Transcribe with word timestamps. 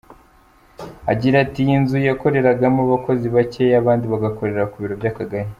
Agira 1.11 1.35
ati 1.45 1.59
“Iyi 1.63 1.75
nzu 1.83 1.97
yakoreragamo 2.07 2.79
abakozi 2.83 3.25
bakeya 3.35 3.75
abandi 3.81 4.05
bagakorera 4.13 4.69
ku 4.71 4.77
biro 4.81 4.95
by’akagari. 4.99 5.49